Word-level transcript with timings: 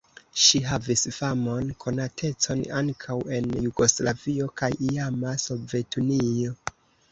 Ŝi 0.43 0.59
havis 0.69 1.03
famon, 1.17 1.69
konatecon 1.85 2.63
ankaŭ 2.79 3.19
en 3.39 3.51
Jugoslavio 3.67 4.51
kaj 4.63 4.73
iama 4.91 5.37
Sovetunio. 5.47 6.59